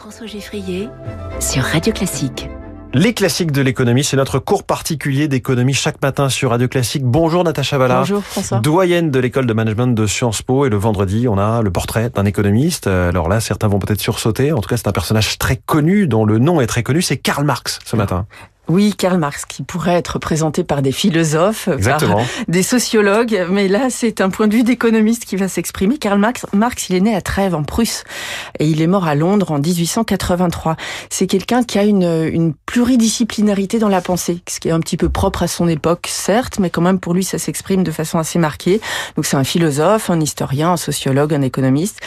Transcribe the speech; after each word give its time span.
François 0.00 0.26
Geffrier 0.26 0.88
sur 1.40 1.62
Radio 1.62 1.92
Classique. 1.92 2.48
Les 2.94 3.12
classiques 3.12 3.52
de 3.52 3.60
l'économie, 3.60 4.02
c'est 4.02 4.16
notre 4.16 4.38
cours 4.38 4.64
particulier 4.64 5.28
d'économie 5.28 5.74
chaque 5.74 6.00
matin 6.00 6.30
sur 6.30 6.48
Radio 6.52 6.68
Classique. 6.68 7.04
Bonjour 7.04 7.44
Natacha 7.44 7.76
Valla. 7.76 7.98
Bonjour 7.98 8.24
François. 8.24 8.60
Doyenne 8.60 9.10
de 9.10 9.18
l'école 9.18 9.44
de 9.44 9.52
management 9.52 9.88
de 9.88 10.06
Sciences 10.06 10.40
Po. 10.40 10.64
Et 10.64 10.70
le 10.70 10.78
vendredi, 10.78 11.28
on 11.28 11.36
a 11.36 11.60
le 11.60 11.70
portrait 11.70 12.08
d'un 12.08 12.24
économiste. 12.24 12.86
Alors 12.86 13.28
là, 13.28 13.40
certains 13.40 13.68
vont 13.68 13.78
peut-être 13.78 14.00
sursauter. 14.00 14.52
En 14.52 14.62
tout 14.62 14.70
cas, 14.70 14.78
c'est 14.78 14.88
un 14.88 14.92
personnage 14.92 15.36
très 15.36 15.56
connu, 15.56 16.06
dont 16.06 16.24
le 16.24 16.38
nom 16.38 16.62
est 16.62 16.66
très 16.66 16.82
connu. 16.82 17.02
C'est 17.02 17.18
Karl 17.18 17.44
Marx 17.44 17.78
ce 17.84 17.94
matin. 17.94 18.24
Oui, 18.70 18.94
Karl 18.96 19.18
Marx, 19.18 19.46
qui 19.46 19.64
pourrait 19.64 19.96
être 19.96 20.20
présenté 20.20 20.62
par 20.62 20.80
des 20.80 20.92
philosophes, 20.92 21.66
Exactement. 21.66 22.18
par 22.18 22.26
des 22.46 22.62
sociologues, 22.62 23.46
mais 23.50 23.66
là, 23.66 23.88
c'est 23.90 24.20
un 24.20 24.30
point 24.30 24.46
de 24.46 24.54
vue 24.54 24.62
d'économiste 24.62 25.24
qui 25.24 25.34
va 25.34 25.48
s'exprimer. 25.48 25.98
Karl 25.98 26.20
Marx, 26.20 26.46
Marx, 26.52 26.88
il 26.88 26.94
est 26.94 27.00
né 27.00 27.16
à 27.16 27.20
Trèves, 27.20 27.56
en 27.56 27.64
Prusse, 27.64 28.04
et 28.60 28.68
il 28.68 28.80
est 28.80 28.86
mort 28.86 29.08
à 29.08 29.16
Londres 29.16 29.50
en 29.50 29.58
1883. 29.58 30.76
C'est 31.10 31.26
quelqu'un 31.26 31.64
qui 31.64 31.80
a 31.80 31.82
une, 31.82 32.30
une 32.32 32.54
pluridisciplinarité 32.54 33.80
dans 33.80 33.88
la 33.88 34.00
pensée, 34.00 34.40
ce 34.48 34.60
qui 34.60 34.68
est 34.68 34.72
un 34.72 34.80
petit 34.80 34.96
peu 34.96 35.08
propre 35.08 35.42
à 35.42 35.48
son 35.48 35.66
époque, 35.66 36.06
certes, 36.08 36.60
mais 36.60 36.70
quand 36.70 36.82
même 36.82 37.00
pour 37.00 37.12
lui, 37.12 37.24
ça 37.24 37.38
s'exprime 37.38 37.82
de 37.82 37.90
façon 37.90 38.18
assez 38.18 38.38
marquée. 38.38 38.80
Donc 39.16 39.26
c'est 39.26 39.36
un 39.36 39.44
philosophe, 39.44 40.10
un 40.10 40.20
historien, 40.20 40.72
un 40.72 40.76
sociologue, 40.76 41.34
un 41.34 41.42
économiste. 41.42 41.98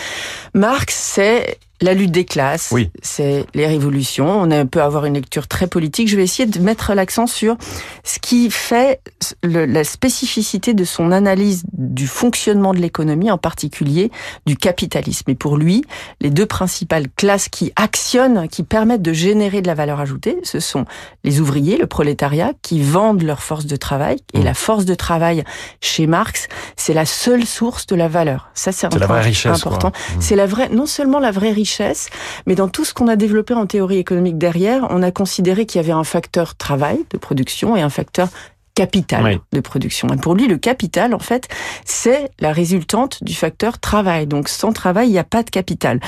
Marx, 0.53 0.95
c'est 0.95 1.57
la 1.83 1.93
lutte 1.93 2.11
des 2.11 2.23
classes, 2.23 2.69
oui. 2.71 2.89
c'est 3.01 3.45
les 3.53 3.67
révolutions. 3.67 4.41
On 4.41 4.67
peut 4.67 4.81
avoir 4.81 5.05
une 5.05 5.15
lecture 5.15 5.47
très 5.47 5.67
politique. 5.67 6.07
Je 6.07 6.15
vais 6.15 6.23
essayer 6.23 6.47
de 6.47 6.59
mettre 6.59 6.93
l'accent 6.93 7.27
sur 7.27 7.57
ce 8.03 8.19
qui 8.19 8.49
fait 8.49 9.01
le, 9.43 9.65
la 9.65 9.83
spécificité 9.83 10.73
de 10.73 10.85
son 10.85 11.11
analyse 11.11 11.63
du 11.73 12.07
fonctionnement 12.07 12.73
de 12.73 12.79
l'économie, 12.79 13.29
en 13.31 13.38
particulier 13.38 14.11
du 14.45 14.55
capitalisme. 14.55 15.29
Et 15.29 15.35
pour 15.35 15.57
lui, 15.57 15.83
les 16.21 16.29
deux 16.29 16.45
principales 16.45 17.07
classes 17.09 17.49
qui 17.49 17.73
actionnent, 17.75 18.47
qui 18.47 18.63
permettent 18.63 19.02
de 19.02 19.13
générer 19.13 19.61
de 19.61 19.67
la 19.67 19.75
valeur 19.75 19.99
ajoutée, 19.99 20.38
ce 20.43 20.61
sont 20.61 20.85
les 21.25 21.41
ouvriers, 21.41 21.77
le 21.77 21.88
prolétariat, 21.88 22.53
qui 22.61 22.81
vendent 22.81 23.23
leur 23.23 23.43
force 23.43 23.65
de 23.65 23.75
travail. 23.75 24.17
Et 24.33 24.39
mmh. 24.39 24.43
la 24.45 24.53
force 24.53 24.86
de 24.86 24.95
travail, 24.95 25.43
chez 25.81 26.08
Marx, 26.08 26.47
c'est 26.77 26.93
la 26.93 27.05
seule 27.05 27.45
source 27.45 27.88
de 27.88 27.95
la 27.95 28.08
valeur. 28.08 28.49
Ça, 28.53 28.71
c'est 28.71 28.88
la 28.93 29.05
vraie 29.05 29.21
richesse, 29.21 29.52
important. 29.52 29.89
Mmh. 29.89 30.21
C'est 30.21 30.38
la 30.38 30.45
vraie, 30.45 30.69
non 30.69 30.86
seulement 30.86 31.19
la 31.19 31.31
vraie 31.31 31.52
richesse, 31.52 31.72
mais 32.45 32.55
dans 32.55 32.67
tout 32.67 32.85
ce 32.85 32.93
qu'on 32.93 33.07
a 33.07 33.16
développé 33.16 33.53
en 33.53 33.66
théorie 33.66 33.97
économique 33.97 34.38
derrière, 34.38 34.88
on 34.89 35.02
a 35.02 35.11
considéré 35.11 35.66
qu'il 35.66 35.81
y 35.81 35.83
avait 35.83 35.93
un 35.93 36.03
facteur 36.03 36.55
travail 36.55 36.99
de 37.09 37.17
production 37.17 37.75
et 37.75 37.81
un 37.81 37.89
facteur 37.89 38.30
capital 38.75 39.23
oui. 39.23 39.39
de 39.52 39.59
production. 39.59 40.07
Et 40.09 40.17
pour 40.17 40.35
lui, 40.35 40.47
le 40.47 40.57
capital, 40.57 41.13
en 41.13 41.19
fait, 41.19 41.47
c'est 41.85 42.31
la 42.39 42.52
résultante 42.52 43.23
du 43.23 43.33
facteur 43.33 43.80
travail. 43.80 44.27
Donc, 44.27 44.49
sans 44.49 44.73
travail, 44.73 45.09
il 45.09 45.11
n'y 45.11 45.19
a 45.19 45.23
pas 45.23 45.43
de 45.43 45.49
capital. 45.49 45.99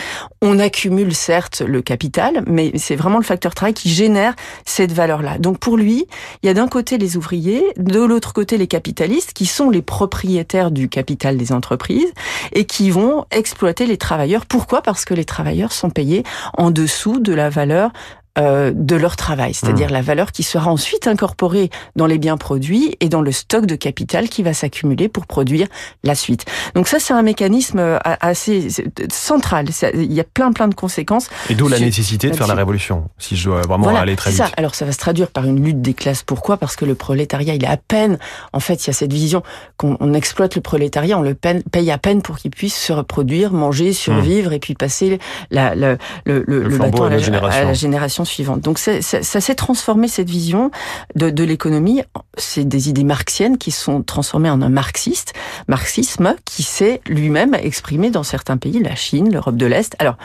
On 0.41 0.59
accumule, 0.59 1.13
certes, 1.13 1.61
le 1.61 1.81
capital, 1.81 2.43
mais 2.47 2.71
c'est 2.75 2.95
vraiment 2.95 3.17
le 3.17 3.23
facteur 3.23 3.53
travail 3.53 3.73
qui 3.73 3.89
génère 3.89 4.35
cette 4.65 4.91
valeur-là. 4.91 5.37
Donc, 5.37 5.59
pour 5.59 5.77
lui, 5.77 6.05
il 6.41 6.47
y 6.47 6.49
a 6.49 6.53
d'un 6.53 6.67
côté 6.67 6.97
les 6.97 7.17
ouvriers, 7.17 7.63
de 7.77 7.99
l'autre 7.99 8.33
côté 8.33 8.57
les 8.57 8.67
capitalistes, 8.67 9.33
qui 9.33 9.45
sont 9.45 9.69
les 9.69 9.81
propriétaires 9.81 10.71
du 10.71 10.89
capital 10.89 11.37
des 11.37 11.51
entreprises 11.51 12.13
et 12.53 12.65
qui 12.65 12.89
vont 12.89 13.25
exploiter 13.31 13.85
les 13.85 13.97
travailleurs. 13.97 14.45
Pourquoi? 14.45 14.81
Parce 14.81 15.05
que 15.05 15.13
les 15.13 15.25
travailleurs 15.25 15.71
sont 15.71 15.89
payés 15.89 16.23
en 16.57 16.71
dessous 16.71 17.19
de 17.19 17.33
la 17.33 17.49
valeur 17.49 17.91
euh, 18.37 18.71
de 18.75 18.95
leur 18.95 19.15
travail, 19.15 19.53
c'est-à-dire 19.53 19.89
mmh. 19.89 19.93
la 19.93 20.01
valeur 20.01 20.31
qui 20.31 20.43
sera 20.43 20.69
ensuite 20.69 21.07
incorporée 21.07 21.69
dans 21.95 22.05
les 22.05 22.17
biens 22.17 22.37
produits 22.37 22.97
et 22.99 23.07
dans 23.07 23.21
le 23.21 23.31
stock 23.31 23.65
de 23.65 23.75
capital 23.75 24.27
qui 24.27 24.43
va 24.43 24.53
s'accumuler 24.53 25.07
pour 25.07 25.25
produire 25.25 25.67
la 26.03 26.15
suite. 26.15 26.45
Donc 26.73 26.87
ça, 26.87 26.99
c'est 26.99 27.13
un 27.13 27.21
mécanisme 27.21 27.79
euh, 27.79 27.97
assez 28.03 28.67
central. 29.09 29.67
Il 29.93 30.11
y 30.11 30.19
a 30.19 30.25
plein 30.25 30.51
plein 30.51 30.67
de 30.67 30.75
conséquences. 30.75 31.29
Et 31.49 31.55
d'où 31.55 31.67
la 31.67 31.79
nécessité 31.79 32.29
de 32.29 32.35
faire 32.35 32.47
la 32.47 32.55
révolution, 32.55 33.09
si 33.17 33.35
je 33.35 33.45
dois 33.45 33.61
vraiment 33.61 33.83
voilà, 33.83 34.01
aller 34.01 34.15
très 34.15 34.31
vite. 34.31 34.39
Ça. 34.39 34.49
Alors 34.57 34.75
ça 34.75 34.85
va 34.85 34.91
se 34.91 34.97
traduire 34.97 35.29
par 35.29 35.45
une 35.45 35.63
lutte 35.63 35.81
des 35.81 35.93
classes. 35.93 36.23
Pourquoi? 36.23 36.57
Parce 36.57 36.75
que 36.75 36.85
le 36.85 36.95
prolétariat, 36.95 37.53
il 37.53 37.63
est 37.63 37.67
à 37.67 37.77
peine. 37.77 38.17
En 38.51 38.59
fait, 38.59 38.83
il 38.83 38.87
y 38.87 38.89
a 38.89 38.93
cette 38.93 39.13
vision 39.13 39.43
qu'on 39.77 40.13
exploite 40.13 40.55
le 40.55 40.61
prolétariat, 40.61 41.17
on 41.17 41.21
le 41.21 41.35
paye 41.35 41.91
à 41.91 41.97
peine 41.97 42.21
pour 42.21 42.37
qu'il 42.37 42.51
puisse 42.51 42.75
se 42.75 42.91
reproduire, 42.91 43.53
manger, 43.53 43.93
survivre 43.93 44.51
mmh. 44.51 44.53
et 44.53 44.59
puis 44.59 44.73
passer 44.73 45.19
la, 45.51 45.73
la, 45.75 45.97
le, 46.25 46.43
le, 46.47 46.63
le, 46.63 46.77
bâton 46.77 47.05
à 47.05 47.09
la, 47.09 47.73
génération. 47.73 48.24
Donc 48.57 48.79
ça, 48.79 49.01
ça, 49.01 49.23
ça 49.23 49.41
s'est 49.41 49.55
transformé 49.55 50.07
cette 50.07 50.29
vision 50.29 50.71
de, 51.15 51.29
de 51.29 51.43
l'économie. 51.43 52.01
C'est 52.37 52.67
des 52.67 52.89
idées 52.89 53.03
marxiennes 53.03 53.57
qui 53.57 53.71
sont 53.71 54.03
transformées 54.03 54.49
en 54.49 54.61
un 54.61 54.69
marxiste, 54.69 55.33
marxisme 55.67 56.35
qui 56.45 56.63
s'est 56.63 57.01
lui-même 57.07 57.53
exprimé 57.55 58.09
dans 58.09 58.23
certains 58.23 58.57
pays, 58.57 58.81
la 58.81 58.95
Chine, 58.95 59.31
l'Europe 59.31 59.57
de 59.57 59.65
l'Est. 59.65 59.95
Alors 59.99 60.17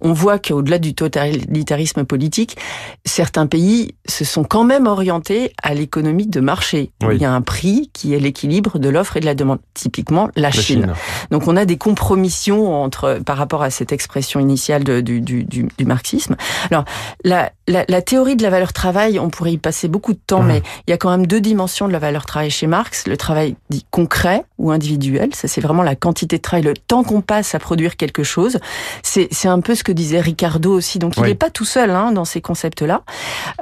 on 0.00 0.12
voit 0.12 0.38
qu'au-delà 0.38 0.78
du 0.78 0.94
totalitarisme 0.94 2.04
politique, 2.04 2.56
certains 3.04 3.46
pays 3.46 3.94
se 4.06 4.24
sont 4.24 4.44
quand 4.44 4.64
même 4.64 4.86
orientés 4.86 5.52
à 5.62 5.74
l'économie 5.74 6.26
de 6.26 6.40
marché. 6.40 6.90
Oui. 7.02 7.16
Il 7.16 7.22
y 7.22 7.24
a 7.24 7.32
un 7.32 7.40
prix 7.40 7.90
qui 7.92 8.14
est 8.14 8.18
l'équilibre 8.18 8.78
de 8.78 8.88
l'offre 8.88 9.16
et 9.16 9.20
de 9.20 9.26
la 9.26 9.34
demande. 9.34 9.58
Typiquement, 9.74 10.28
la, 10.36 10.42
la 10.42 10.50
Chine. 10.50 10.62
Chine. 10.62 10.92
Donc 11.30 11.46
on 11.46 11.56
a 11.56 11.64
des 11.64 11.76
compromissions 11.76 12.82
entre 12.82 13.20
par 13.24 13.36
rapport 13.36 13.62
à 13.62 13.70
cette 13.70 13.92
expression 13.92 14.40
initiale 14.40 14.84
de, 14.84 15.00
du, 15.00 15.20
du, 15.20 15.44
du, 15.44 15.68
du, 15.76 15.84
marxisme. 15.84 16.36
Alors 16.70 16.84
la, 17.24 17.52
la, 17.66 17.84
la, 17.88 18.02
théorie 18.02 18.36
de 18.36 18.42
la 18.42 18.50
valeur 18.50 18.72
travail, 18.72 19.18
on 19.18 19.30
pourrait 19.30 19.52
y 19.52 19.58
passer 19.58 19.88
beaucoup 19.88 20.12
de 20.12 20.20
temps, 20.24 20.42
mmh. 20.42 20.46
mais 20.46 20.62
il 20.86 20.90
y 20.90 20.92
a 20.92 20.96
quand 20.96 21.10
même 21.10 21.26
deux 21.26 21.40
dimensions 21.40 21.88
de 21.88 21.92
la 21.92 21.98
valeur 21.98 22.26
travail 22.26 22.50
chez 22.50 22.66
Marx. 22.66 23.06
Le 23.06 23.16
travail 23.16 23.56
dit 23.70 23.84
concret 23.90 24.44
ou 24.58 24.70
individuel, 24.70 25.34
ça 25.34 25.48
c'est 25.48 25.60
vraiment 25.60 25.82
la 25.82 25.94
quantité 25.94 26.36
de 26.36 26.42
travail, 26.42 26.64
le 26.64 26.74
temps 26.74 27.04
qu'on 27.04 27.20
passe 27.20 27.54
à 27.54 27.58
produire 27.58 27.96
quelque 27.96 28.22
chose. 28.22 28.58
C'est 29.02 29.48
un 29.48 29.60
peu 29.60 29.74
ce 29.74 29.84
que 29.84 29.87
disait 29.92 30.20
Ricardo 30.20 30.72
aussi. 30.72 30.98
Donc 30.98 31.16
il 31.16 31.22
n'est 31.22 31.28
oui. 31.30 31.34
pas 31.34 31.50
tout 31.50 31.64
seul 31.64 31.90
hein, 31.90 32.12
dans 32.12 32.24
ces 32.24 32.40
concepts-là. 32.40 33.02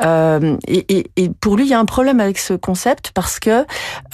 Euh, 0.04 0.56
et, 0.66 0.98
et, 0.98 1.10
et, 1.16 1.28
pour 1.28 1.56
lui, 1.56 1.64
il 1.64 1.70
y 1.70 1.75
a 1.75 1.78
un 1.78 1.84
problème 1.84 2.20
avec 2.20 2.38
ce 2.38 2.54
concept 2.54 3.12
parce 3.14 3.41
que 3.41 3.64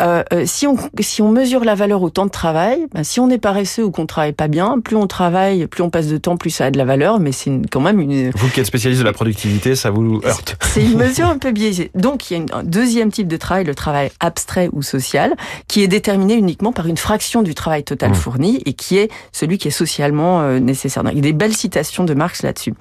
euh, 0.00 0.22
si 0.44 0.66
on 0.66 0.76
si 1.00 1.22
on 1.22 1.30
mesure 1.30 1.64
la 1.64 1.74
valeur 1.74 2.02
au 2.02 2.10
temps 2.10 2.26
de 2.26 2.30
travail, 2.30 2.86
ben, 2.94 3.04
si 3.04 3.20
on 3.20 3.30
est 3.30 3.38
paresseux 3.38 3.84
ou 3.84 3.90
qu'on 3.90 4.06
travaille 4.06 4.32
pas 4.32 4.48
bien, 4.48 4.78
plus 4.80 4.96
on 4.96 5.06
travaille, 5.06 5.66
plus 5.66 5.82
on 5.82 5.90
passe 5.90 6.06
de 6.06 6.18
temps, 6.18 6.36
plus 6.36 6.50
ça 6.50 6.66
a 6.66 6.70
de 6.70 6.78
la 6.78 6.84
valeur. 6.84 7.18
Mais 7.18 7.32
c'est 7.32 7.50
quand 7.70 7.80
même 7.80 8.00
une. 8.00 8.30
Vous 8.30 8.48
qui 8.48 8.60
êtes 8.60 8.66
spécialiste 8.66 9.00
de 9.00 9.06
la 9.06 9.12
productivité, 9.12 9.74
ça 9.74 9.90
vous 9.90 10.20
heurte. 10.24 10.56
C'est 10.60 10.84
une 10.84 10.96
mesure 10.96 11.26
un 11.26 11.38
peu 11.38 11.50
biaisée. 11.50 11.90
Donc 11.94 12.30
il 12.30 12.38
y 12.38 12.40
a 12.40 12.56
un 12.56 12.62
deuxième 12.62 13.10
type 13.10 13.28
de 13.28 13.36
travail, 13.36 13.64
le 13.64 13.74
travail 13.74 14.10
abstrait 14.20 14.68
ou 14.72 14.82
social, 14.82 15.34
qui 15.68 15.82
est 15.82 15.88
déterminé 15.88 16.34
uniquement 16.34 16.72
par 16.72 16.86
une 16.86 16.96
fraction 16.96 17.42
du 17.42 17.54
travail 17.54 17.84
total 17.84 18.12
Mmh. 18.12 18.14
fourni 18.14 18.62
et 18.66 18.72
qui 18.74 18.98
est 18.98 19.10
celui 19.32 19.58
qui 19.58 19.68
est 19.68 19.72
socialement 19.72 20.42
euh, 20.42 20.58
nécessaire. 20.58 21.02
Il 21.10 21.16
y 21.16 21.18
a 21.18 21.22
des 21.22 21.32
belles 21.32 21.54
citations 21.54 22.01
de 22.04 22.14
Marx 22.14 22.42
là-dessus. 22.42 22.74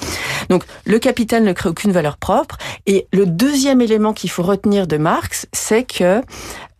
Donc 0.49 0.63
le 0.85 0.99
capital 0.99 1.43
ne 1.43 1.53
crée 1.53 1.69
aucune 1.69 1.91
valeur 1.91 2.17
propre. 2.17 2.57
Et 2.85 3.07
le 3.13 3.25
deuxième 3.25 3.81
élément 3.81 4.13
qu'il 4.13 4.29
faut 4.29 4.43
retenir 4.43 4.87
de 4.87 4.97
Marx, 4.97 5.47
c'est 5.53 5.83
que 5.83 6.21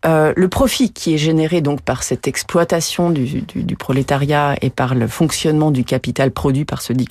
euh, 0.04 0.32
le 0.36 0.48
profit 0.48 0.92
qui 0.92 1.14
est 1.14 1.18
généré 1.18 1.60
donc 1.60 1.80
par 1.80 2.02
cette 2.02 2.26
exploitation 2.26 3.10
du, 3.10 3.44
prolétariat 3.78 4.56
et 4.60 4.70
par 4.70 4.96
le 4.96 5.06
fonctionnement 5.06 5.70
du 5.70 5.84
capital 5.84 6.32
produit 6.32 6.64
par 6.64 6.82
ce 6.82 6.92
dit 6.92 7.06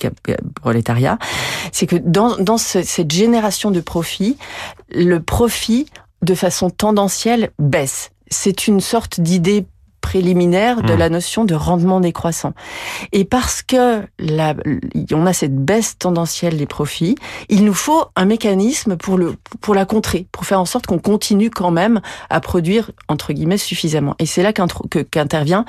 prolétariat, 0.60 1.18
c'est 1.72 1.86
que 1.86 1.96
dans, 1.96 2.36
dans 2.36 2.58
ce, 2.58 2.82
cette 2.82 3.10
génération 3.10 3.70
de 3.70 3.80
profit, 3.80 4.36
le 4.90 5.20
profit 5.20 5.86
de 6.22 6.34
façon 6.34 6.70
tendancielle 6.70 7.50
baisse. 7.58 8.10
C'est 8.30 8.66
une 8.66 8.80
sorte 8.80 9.20
d'idée 9.20 9.64
préliminaire 10.02 10.82
de 10.82 10.92
Mmh. 10.92 10.98
la 10.98 11.08
notion 11.08 11.44
de 11.44 11.54
rendement 11.54 12.00
décroissant. 12.00 12.52
Et 13.12 13.24
parce 13.24 13.62
que 13.62 14.02
la, 14.18 14.54
on 15.12 15.26
a 15.26 15.32
cette 15.32 15.56
baisse 15.56 15.96
tendancielle 15.98 16.56
des 16.56 16.66
profits, 16.66 17.16
il 17.48 17.64
nous 17.64 17.74
faut 17.74 18.04
un 18.16 18.24
mécanisme 18.24 18.96
pour 18.96 19.16
le 19.16 19.34
pour 19.60 19.74
la 19.74 19.84
contrer, 19.84 20.26
pour 20.32 20.44
faire 20.44 20.60
en 20.60 20.64
sorte 20.64 20.86
qu'on 20.86 20.98
continue 20.98 21.50
quand 21.50 21.70
même 21.70 22.00
à 22.30 22.40
produire 22.40 22.90
entre 23.08 23.32
guillemets 23.32 23.58
suffisamment. 23.58 24.14
Et 24.18 24.26
c'est 24.26 24.42
là 24.42 24.52
qu'intervient 24.52 25.64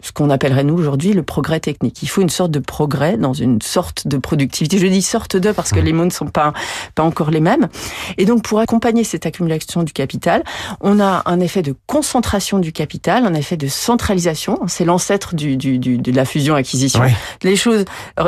ce 0.00 0.12
qu'on 0.12 0.30
appellerait 0.30 0.64
nous 0.64 0.74
aujourd'hui 0.74 1.12
le 1.12 1.22
progrès 1.22 1.60
technique. 1.60 2.02
Il 2.02 2.08
faut 2.08 2.20
une 2.20 2.28
sorte 2.28 2.50
de 2.50 2.58
progrès 2.58 3.16
dans 3.16 3.32
une 3.32 3.60
sorte 3.62 4.06
de 4.06 4.18
productivité. 4.18 4.78
Je 4.78 4.86
dis 4.86 5.02
sorte 5.02 5.36
de 5.36 5.50
parce 5.50 5.70
que 5.70 5.80
les 5.80 5.92
mots 5.92 6.04
ne 6.04 6.10
sont 6.10 6.26
pas 6.26 6.52
pas 6.94 7.02
encore 7.02 7.30
les 7.30 7.40
mêmes. 7.40 7.68
Et 8.18 8.24
donc 8.24 8.42
pour 8.42 8.60
accompagner 8.60 9.02
cette 9.02 9.26
accumulation 9.26 9.82
du 9.82 9.92
capital, 9.92 10.44
on 10.80 11.00
a 11.00 11.22
un 11.26 11.40
effet 11.40 11.62
de 11.62 11.74
concentration 11.86 12.58
du 12.58 12.72
capital, 12.72 13.24
un 13.24 13.34
effet 13.34 13.56
de 13.56 13.66
centralisation. 13.66 14.60
C'est 14.66 14.84
l'ancêtre 14.84 15.34
du, 15.34 15.56
du, 15.56 15.78
du, 15.78 15.98
de 15.98 16.12
la 16.12 16.24
fusion-acquisition. 16.24 17.02
Les 17.42 17.56
choses 17.56 17.84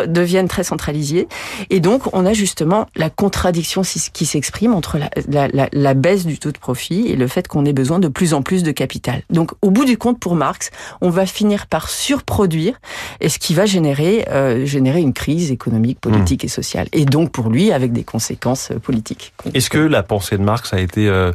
deviennent 0.09 0.49
très 0.49 0.65
centralisées. 0.65 1.29
Et 1.69 1.81
donc 1.81 2.13
on 2.15 2.25
a 2.25 2.33
justement 2.33 2.87
la 2.97 3.11
contradiction 3.11 3.83
qui 3.83 4.27
s'exprime 4.27 4.73
entre 4.73 4.99
la, 4.99 5.11
la, 5.29 5.49
la, 5.49 5.69
la 5.73 5.95
baisse 5.95 6.25
du 6.25 6.39
taux 6.39 6.53
de 6.53 6.59
profit 6.59 7.07
et 7.09 7.17
le 7.17 7.27
fait 7.27 7.49
qu'on 7.49 7.65
ait 7.67 7.73
besoin 7.73 7.99
de 7.99 8.09
plus 8.09 8.33
en 8.35 8.43
plus 8.43 8.63
de 8.63 8.73
capital. 8.73 9.23
Donc 9.31 9.53
au 9.63 9.71
bout 9.71 9.85
du 9.85 9.99
compte, 9.99 10.19
pour 10.19 10.35
Marx, 10.35 10.71
on 11.01 11.11
va 11.11 11.27
finir 11.27 11.50
par 11.67 11.89
surproduire 11.89 12.81
et 13.21 13.29
ce 13.29 13.39
qui 13.39 13.55
va 13.55 13.67
générer 13.67 14.27
euh, 14.29 14.65
générer 14.65 15.01
une 15.01 15.13
crise 15.13 15.51
économique, 15.51 16.01
politique 16.01 16.45
mmh. 16.45 16.47
et 16.47 16.49
sociale 16.49 16.89
et 16.93 17.05
donc 17.05 17.33
pour 17.33 17.51
lui 17.51 17.73
avec 17.73 17.93
des 17.93 18.05
conséquences 18.05 18.71
euh, 18.71 18.79
politiques. 18.79 19.33
Est-ce 19.55 19.71
que 19.71 19.79
la 19.79 20.03
pensée 20.03 20.39
de 20.39 20.43
Marx 20.43 20.73
a 20.73 20.81
été 20.81 21.09
euh, 21.09 21.33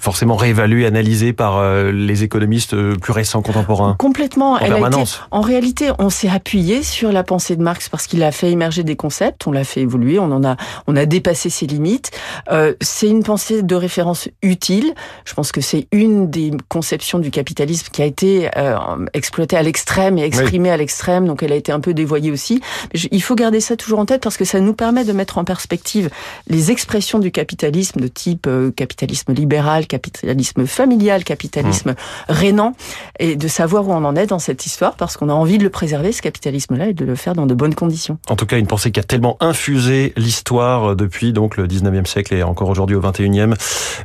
forcément 0.00 0.36
réévaluée, 0.36 0.84
analysée 0.86 1.32
par 1.32 1.58
euh, 1.58 1.92
les 1.92 2.24
économistes 2.24 2.74
euh, 2.74 2.94
plus 2.96 3.12
récents, 3.12 3.42
contemporains. 3.42 3.94
Complètement. 3.98 4.52
En 4.54 4.56
Elle 4.58 4.64
a 4.64 4.66
été- 4.66 4.80
permanence. 4.80 5.20
en 5.30 5.40
réalité, 5.40 5.90
on 5.98 6.10
s'est 6.10 6.28
appuyé 6.28 6.82
sur 6.82 7.12
la 7.12 7.22
pensée 7.22 7.54
de 7.56 7.62
Marx 7.62 7.88
parce 7.88 8.06
qu'il 8.06 8.22
a 8.22 8.32
fait 8.32 8.50
émerger 8.50 8.82
des 8.82 8.96
concepts, 8.96 9.46
on 9.46 9.52
l'a 9.52 9.64
fait 9.64 9.82
évoluer, 9.82 10.18
on 10.18 10.32
en 10.32 10.44
a, 10.44 10.56
on 10.86 10.96
a 10.96 11.06
dépassé 11.06 11.50
ses 11.50 11.66
limites. 11.66 12.10
Euh, 12.50 12.74
c'est 12.80 13.08
une 13.08 13.22
pensée 13.22 13.62
de 13.62 13.74
référence 13.74 14.28
utile. 14.42 14.92
Je 15.24 15.34
pense 15.34 15.52
que 15.52 15.60
c'est 15.60 15.86
une 15.92 16.30
des 16.30 16.50
conceptions 16.68 17.18
du 17.18 17.30
capitalisme 17.30 17.88
qui 17.92 18.02
a 18.02 18.06
été 18.06 18.50
euh, 18.56 18.76
exploitée 19.14 19.56
à 19.56 19.62
l'extrême 19.62 20.18
et 20.18 20.22
exprimée 20.24 20.70
à 20.70 20.76
l'extrême, 20.76 21.26
donc 21.26 21.42
elle 21.42 21.52
a 21.52 21.56
été 21.56 21.70
un 21.70 21.80
peu 21.80 21.94
dévoyée 21.94 22.30
aussi. 22.32 22.60
Mais 22.92 22.98
je- 23.00 23.08
il 23.12 23.22
faut 23.22 23.34
garder 23.36 23.60
ça 23.60 23.76
toujours 23.76 23.98
en 24.00 24.06
tête 24.06 24.22
parce 24.22 24.36
que 24.36 24.44
ça 24.44 24.58
nous 24.60 24.74
permet 24.74 25.04
de 25.04 25.12
mettre 25.12 25.38
en 25.38 25.44
perspective 25.44 26.10
les 26.48 26.70
expressions 26.72 27.18
du 27.18 27.30
capitalisme 27.30 28.00
de 28.00 28.08
type 28.08 28.46
euh, 28.48 28.70
capitalisme 28.72 29.32
libéral, 29.32 29.65
capitalisme 29.86 30.66
familial, 30.66 31.24
capitalisme 31.24 31.94
rénant, 32.28 32.74
et 33.18 33.36
de 33.36 33.48
savoir 33.48 33.88
où 33.88 33.92
on 33.92 34.04
en 34.04 34.16
est 34.16 34.26
dans 34.26 34.38
cette 34.38 34.66
histoire 34.66 34.94
parce 34.96 35.16
qu'on 35.16 35.28
a 35.28 35.32
envie 35.32 35.58
de 35.58 35.64
le 35.64 35.70
préserver, 35.70 36.12
ce 36.12 36.22
capitalisme-là, 36.22 36.88
et 36.88 36.94
de 36.94 37.04
le 37.04 37.14
faire 37.14 37.34
dans 37.34 37.46
de 37.46 37.54
bonnes 37.54 37.74
conditions. 37.74 38.18
En 38.28 38.36
tout 38.36 38.46
cas, 38.46 38.58
une 38.58 38.66
pensée 38.66 38.90
qui 38.90 39.00
a 39.00 39.02
tellement 39.02 39.36
infusé 39.40 40.12
l'histoire 40.16 40.92
euh, 40.92 40.94
depuis 40.94 41.32
donc 41.32 41.56
le 41.56 41.66
19e 41.66 42.06
siècle 42.06 42.34
et 42.34 42.42
encore 42.42 42.68
aujourd'hui 42.68 42.96
au 42.96 43.00
21e 43.00 43.54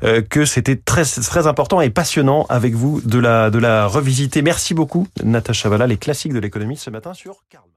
euh, 0.03 0.21
que 0.21 0.45
c'était 0.45 0.75
très 0.75 1.03
très 1.03 1.47
important 1.47 1.81
et 1.81 1.89
passionnant 1.89 2.45
avec 2.49 2.73
vous 2.73 3.01
de 3.01 3.19
la 3.19 3.49
de 3.49 3.59
la 3.59 3.87
revisiter. 3.87 4.41
Merci 4.41 4.73
beaucoup 4.73 5.07
Natacha 5.23 5.69
Valla, 5.69 5.87
les 5.87 5.97
classiques 5.97 6.33
de 6.33 6.39
l'économie 6.39 6.77
ce 6.77 6.89
matin 6.89 7.13
sur 7.13 7.35
Karl. 7.49 7.70